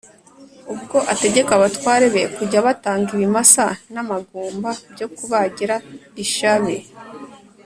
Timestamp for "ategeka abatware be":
1.13-2.23